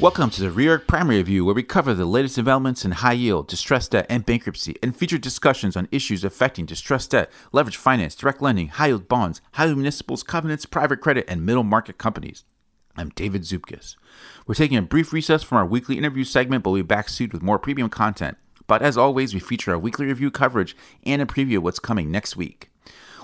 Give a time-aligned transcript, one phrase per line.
[0.00, 3.48] Welcome to the Reorg Primary Review, where we cover the latest developments in high yield,
[3.48, 8.40] distressed debt, and bankruptcy, and feature discussions on issues affecting distressed debt, leverage finance, direct
[8.40, 12.44] lending, high yield bonds, high yield municipals, covenants, private credit, and middle market companies.
[12.96, 13.96] I'm David Zupkis.
[14.46, 17.28] We're taking a brief recess from our weekly interview segment, but we'll be back soon
[17.30, 18.38] with more premium content.
[18.66, 20.74] But as always, we feature our weekly review coverage
[21.04, 22.70] and a preview of what's coming next week.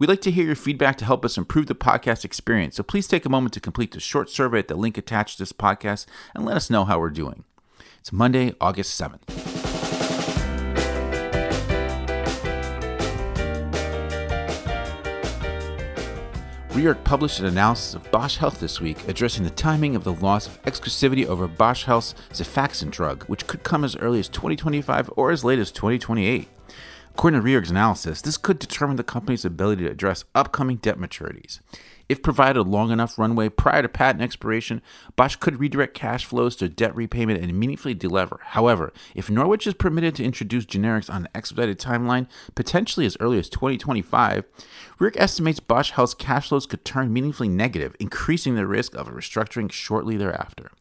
[0.00, 3.06] We'd like to hear your feedback to help us improve the podcast experience, so please
[3.06, 6.06] take a moment to complete the short survey at the link attached to this podcast
[6.34, 7.44] and let us know how we're doing.
[7.98, 9.20] It's Monday, August 7th.
[16.70, 20.46] Reorg published an analysis of Bausch Health this week, addressing the timing of the loss
[20.46, 25.30] of exclusivity over Bausch Health's Xifaxan drug, which could come as early as 2025 or
[25.30, 26.48] as late as 2028.
[27.12, 31.60] According to Reorg's analysis, this could determine the company's ability to address upcoming debt maturities.
[32.08, 34.82] If provided a long enough runway prior to patent expiration,
[35.16, 38.38] Bausch could redirect cash flows to debt repayment and meaningfully delever.
[38.40, 42.26] However, if Norwich is permitted to introduce generics on an expedited timeline,
[42.56, 44.44] potentially as early as 2025,
[44.98, 49.12] Reorg estimates Bausch Health's cash flows could turn meaningfully negative, increasing the risk of a
[49.12, 50.72] restructuring shortly thereafter.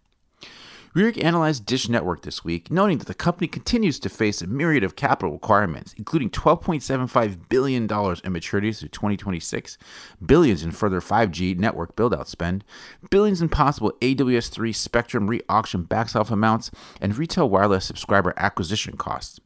[0.96, 4.84] Reorg analyzed Dish Network this week, noting that the company continues to face a myriad
[4.84, 9.78] of capital requirements, including $12.75 billion in maturities through 2026,
[10.26, 12.64] billions in further 5G network build-out spend,
[13.12, 19.40] billions in possible AWS-3 spectrum re-auction backstop amounts, and retail wireless subscriber acquisition costs.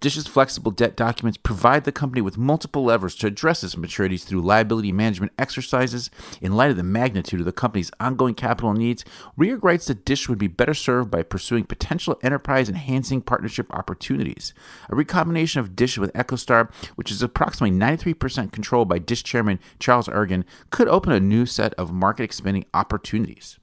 [0.00, 4.40] Dish's flexible debt documents provide the company with multiple levers to address its maturities through
[4.40, 9.04] liability management exercises, in light of the magnitude of the company's ongoing capital needs,
[9.38, 14.54] Reorg writes that Dish would be better served by pursuing potential enterprise enhancing partnership opportunities.
[14.88, 20.08] A recombination of Dish with EchoStar, which is approximately 93% controlled by Dish chairman Charles
[20.08, 23.58] Ergen, could open a new set of market expanding opportunities.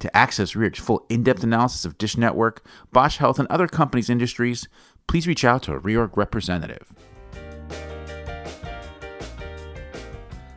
[0.00, 4.08] To access Reorg's full in depth analysis of Dish Network, Bausch Health, and other companies'
[4.08, 4.68] industries,
[5.08, 6.92] please reach out to a Reorg representative.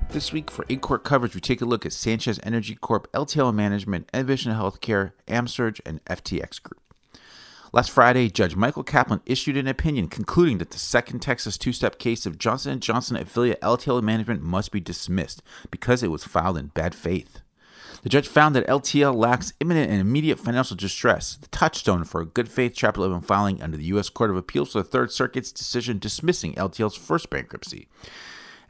[0.10, 3.56] This week for in court coverage, we take a look at Sanchez Energy Corp, LTL
[3.56, 6.82] Management, Envision Healthcare, AmSurg, and FTX Group.
[7.72, 12.26] Last Friday, Judge Michael Kaplan issued an opinion concluding that the second Texas two-step case
[12.26, 15.42] of Johnson & Johnson affiliate LTL Management must be dismissed
[15.72, 17.40] because it was filed in bad faith.
[18.02, 22.26] The judge found that LTL lacks imminent and immediate financial distress, the touchstone for a
[22.26, 24.10] good faith Chapter 11 filing under the U.S.
[24.10, 27.88] Court of Appeals for the Third Circuit's decision dismissing LTL's first bankruptcy.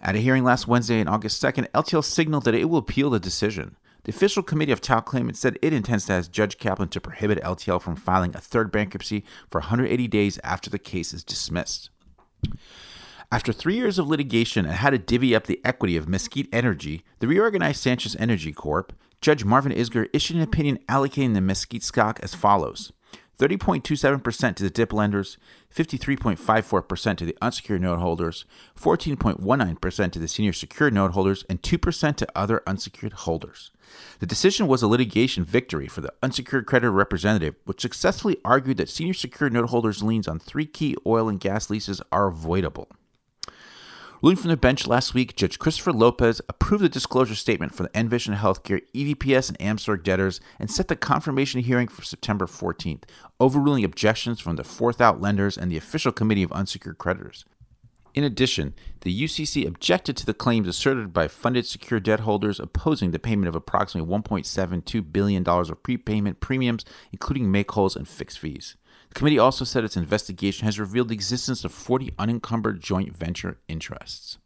[0.02, 3.22] At a hearing last Wednesday on August 2nd, LTL signaled that it will appeal the
[3.22, 3.78] decision.
[4.04, 7.42] The official committee of talc claimants said it intends to ask Judge Kaplan to prohibit
[7.42, 11.90] LTL from filing a third bankruptcy for 180 days after the case is dismissed.
[13.32, 17.06] After three years of litigation and how to divvy up the equity of Mesquite Energy,
[17.20, 18.92] the reorganized Sanchez Energy Corp,
[19.22, 22.92] Judge Marvin Isgur issued an opinion allocating the Mesquite stock as follows
[23.38, 25.38] 30.27% to the DIP lenders,
[25.76, 28.46] 53.54% to the unsecured note holders,
[28.80, 33.72] 14.19% to the senior secured note holders, and 2% to other unsecured holders.
[34.20, 38.90] The decision was a litigation victory for the unsecured creditor representative, which successfully argued that
[38.90, 42.90] senior secured note holders' liens on three key oil and gas leases are avoidable.
[44.24, 48.00] Ruling from the bench last week, Judge Christopher Lopez approved the disclosure statement for the
[48.00, 53.02] Envision Healthcare, EVPS, and AmSurg debtors and set the confirmation hearing for September 14th,
[53.40, 57.46] overruling objections from the fourth out lenders and the official committee of unsecured creditors.
[58.14, 63.10] In addition, the UCC objected to the claims asserted by funded secured debt holders opposing
[63.10, 68.76] the payment of approximately $1.72 billion of prepayment premiums, including make wholes and fixed fees.
[69.12, 73.60] The committee also said its investigation has revealed the existence of 40 unencumbered joint venture
[73.68, 74.38] interests.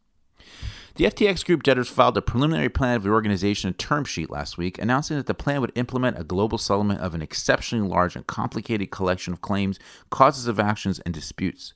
[0.95, 5.17] The FTX Group debtors filed a preliminary plan of reorganization term sheet last week, announcing
[5.17, 9.33] that the plan would implement a global settlement of an exceptionally large and complicated collection
[9.33, 9.77] of claims,
[10.09, 11.75] causes of actions, and disputes.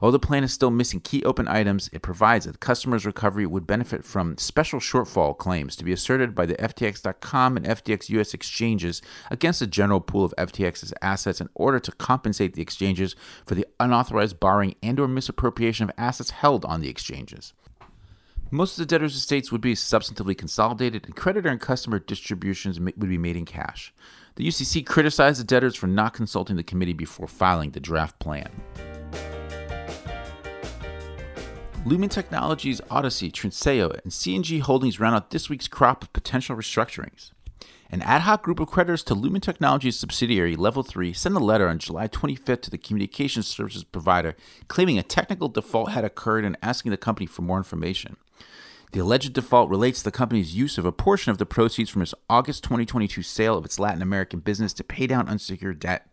[0.00, 3.66] Although the plan is still missing key open items, it provides that customers' recovery would
[3.66, 9.02] benefit from special shortfall claims to be asserted by the FTX.com and FTX US exchanges
[9.30, 13.16] against the general pool of FTX's assets in order to compensate the exchanges
[13.46, 17.52] for the unauthorized borrowing and or misappropriation of assets held on the exchanges.
[18.50, 22.98] Most of the debtors' estates would be substantively consolidated, and creditor and customer distributions would
[23.00, 23.92] be made in cash.
[24.36, 28.48] The UCC criticized the debtors for not consulting the committee before filing the draft plan.
[31.86, 37.30] Lumen Technologies, Audacy, Trinseo, and CNG Holdings round out this week's crop of potential restructurings.
[37.92, 41.68] An ad hoc group of creditors to Lumen Technologies subsidiary Level 3 sent a letter
[41.68, 44.34] on July 25th to the communications services provider
[44.66, 48.16] claiming a technical default had occurred and asking the company for more information.
[48.90, 52.02] The alleged default relates to the company's use of a portion of the proceeds from
[52.02, 56.08] its August 2022 sale of its Latin American business to pay down unsecured debt.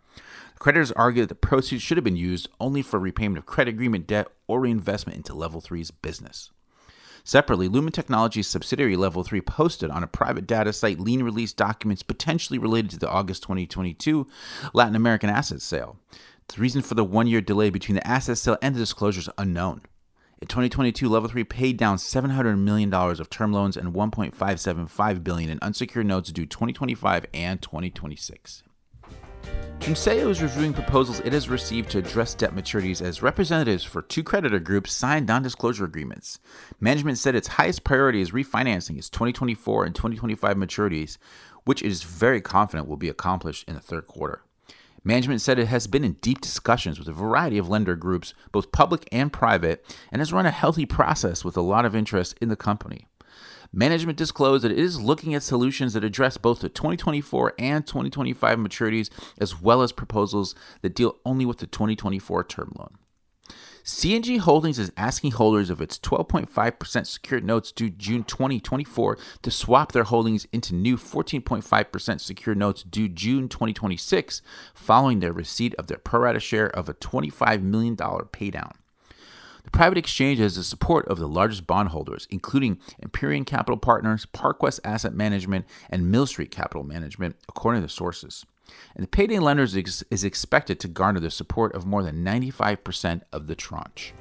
[0.64, 4.08] Creditors argue that the proceeds should have been used only for repayment of credit agreement
[4.08, 6.52] debt or reinvestment into Level 3's business.
[7.26, 12.02] Separately, Lumen Technologies subsidiary Level 3 posted on a private data site lien release documents
[12.02, 14.26] potentially related to the August 2022
[14.74, 15.98] Latin American asset sale.
[16.48, 19.30] The reason for the one year delay between the asset sale and the disclosure is
[19.38, 19.82] unknown.
[20.42, 25.60] In 2022, Level 3 paid down $700 million of term loans and $1.575 billion in
[25.62, 28.64] unsecured notes due 2025 and 2026.
[29.84, 34.24] Trinseo is reviewing proposals it has received to address debt maturities as representatives for two
[34.24, 36.40] creditor groups signed non disclosure agreements.
[36.80, 41.18] Management said its highest priority is refinancing its 2024 and 2025 maturities,
[41.66, 44.42] which it is very confident will be accomplished in the third quarter.
[45.04, 48.72] Management said it has been in deep discussions with a variety of lender groups, both
[48.72, 52.48] public and private, and has run a healthy process with a lot of interest in
[52.48, 53.10] the company.
[53.76, 58.60] Management disclosed that it is looking at solutions that address both the 2024 and 2025
[58.60, 59.10] maturities,
[59.40, 62.98] as well as proposals that deal only with the 2024 term loan.
[63.84, 69.92] CNG Holdings is asking holders of its 12.5% secured notes due June 2024 to swap
[69.92, 74.42] their holdings into new 14.5% secured notes due June 2026
[74.76, 78.72] following their receipt of their pro rata share of a $25 million paydown.
[79.64, 84.82] The private exchange has the support of the largest bondholders, including Empyrean Capital Partners, ParkWest
[84.84, 88.46] Asset Management, and Mill Street Capital Management, according to sources.
[88.96, 93.48] And the payday lenders is, expected to garner the support of more than 95% of
[93.48, 94.14] the tranche.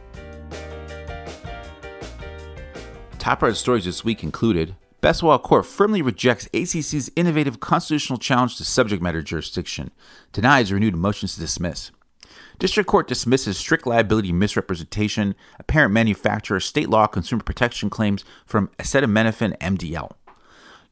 [3.19, 8.65] Top red stories this week included Bestwall Court firmly rejects ACC's innovative constitutional challenge to
[8.65, 9.91] subject matter jurisdiction,
[10.33, 11.91] denies renewed motions to dismiss.
[12.59, 19.57] District Court dismisses strict liability misrepresentation, apparent manufacturer, state law consumer protection claims from acetaminophen
[19.59, 20.13] MDL.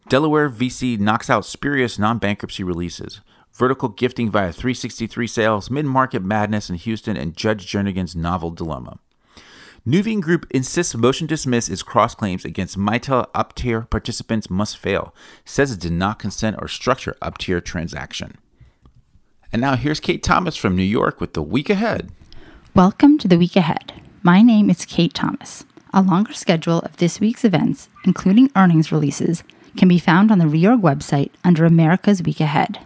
[0.08, 3.20] Delaware VC knocks out spurious non bankruptcy releases.
[3.52, 8.98] Vertical gifting via 363 sales, mid market madness in Houston, and Judge Jernigan's novel dilemma.
[9.86, 15.14] Nuveen Group insists motion dismiss its cross claims against Mitel up tier participants must fail,
[15.44, 18.36] says it did not consent or structure up tier transaction.
[19.52, 22.12] And now here's Kate Thomas from New York with the week ahead.
[22.72, 23.92] Welcome to the week ahead.
[24.22, 25.64] My name is Kate Thomas.
[25.92, 29.42] A longer schedule of this week's events, including earnings releases,
[29.76, 32.78] can be found on the Reorg website under America's Week Ahead.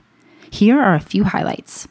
[0.51, 1.87] Here are a few highlights.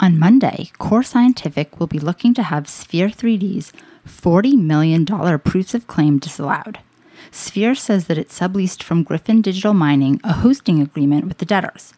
[0.00, 3.72] On Monday, Core Scientific will be looking to have Sphere 3D's
[4.04, 5.06] $40 million
[5.38, 6.80] proofs of claim disallowed.
[7.30, 11.94] Sphere says that it subleased from Gryphon Digital Mining a hosting agreement with the debtors.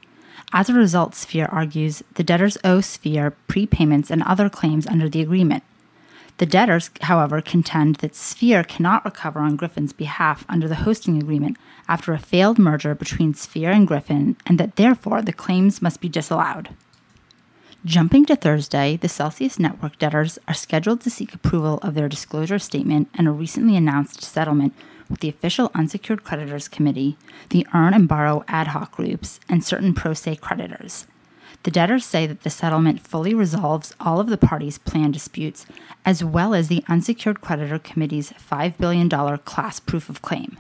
[0.52, 5.20] As a result, Sphere argues the debtors owe Sphere prepayments and other claims under the
[5.20, 5.64] agreement.
[6.38, 11.56] The debtors, however, contend that Sphere cannot recover on Gryphon's behalf under the hosting agreement
[11.88, 16.08] after a failed merger between Sphere and Griffin, and that therefore the claims must be
[16.08, 16.68] disallowed.
[17.86, 22.58] Jumping to Thursday, the Celsius Network debtors are scheduled to seek approval of their disclosure
[22.58, 24.74] statement and a recently announced settlement
[25.08, 27.16] with the official unsecured creditors committee,
[27.50, 31.06] the earn and borrow ad hoc groups, and certain pro se creditors.
[31.62, 35.64] The debtors say that the settlement fully resolves all of the parties' planned disputes,
[36.04, 40.58] as well as the unsecured creditor committee's $5 billion class proof of claim.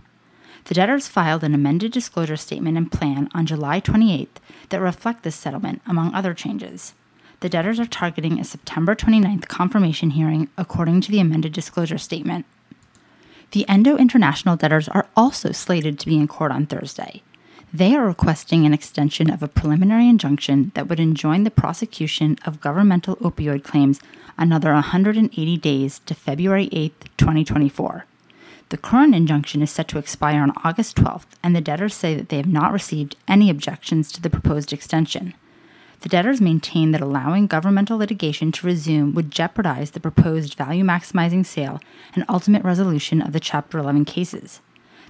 [0.66, 4.38] The debtors filed an amended disclosure statement and plan on July 28th
[4.68, 6.94] that reflect this settlement, among other changes.
[7.40, 12.46] The debtors are targeting a September 29th confirmation hearing according to the amended disclosure statement.
[13.50, 17.22] The Endo International debtors are also slated to be in court on Thursday.
[17.72, 22.60] They are requesting an extension of a preliminary injunction that would enjoin the prosecution of
[22.60, 24.00] governmental opioid claims
[24.38, 28.06] another 180 days to February 8, 2024.
[28.70, 32.30] The current injunction is set to expire on August 12th, and the debtors say that
[32.30, 35.34] they have not received any objections to the proposed extension.
[36.00, 41.44] The debtors maintain that allowing governmental litigation to resume would jeopardize the proposed value maximizing
[41.44, 41.80] sale
[42.14, 44.60] and ultimate resolution of the Chapter 11 cases.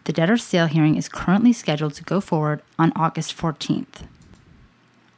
[0.05, 4.07] The debtor's sale hearing is currently scheduled to go forward on August 14th.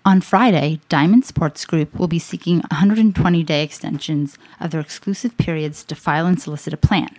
[0.05, 5.85] On Friday, Diamond Sports Group will be seeking 120 day extensions of their exclusive periods
[5.85, 7.15] to file and solicit a plan.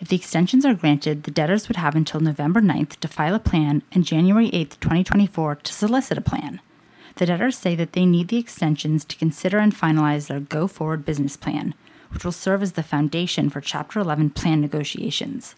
[0.00, 3.38] If the extensions are granted, the debtors would have until November 9th to file a
[3.38, 6.60] plan and January 8th, 2024 to solicit a plan.
[7.18, 11.04] The debtors say that they need the extensions to consider and finalize their go forward
[11.04, 11.74] business plan,
[12.10, 15.56] which will serve as the foundation for Chapter 11 plan negotiations.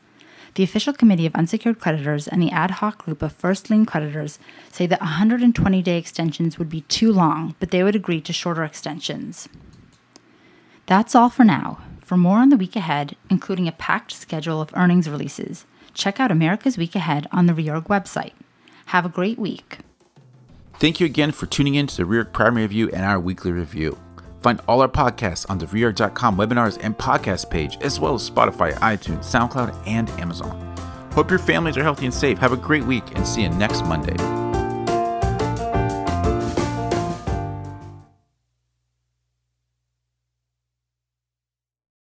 [0.54, 4.38] The official committee of unsecured creditors and the ad hoc group of first lien creditors
[4.72, 8.64] say that 120 day extensions would be too long, but they would agree to shorter
[8.64, 9.46] extensions.
[10.86, 11.82] That's all for now.
[12.00, 16.32] For more on the week ahead, including a packed schedule of earnings releases, check out
[16.32, 18.32] America's Week Ahead on the Reorg website.
[18.86, 19.80] Have a great week.
[20.80, 23.98] Thank you again for tuning in to the Reorg Primary Review and our weekly review.
[24.40, 28.72] Find all our podcasts on the Reorg.com webinars and podcast page, as well as Spotify,
[28.76, 30.58] iTunes, SoundCloud, and Amazon.
[31.12, 32.38] Hope your families are healthy and safe.
[32.38, 34.16] Have a great week and see you next Monday.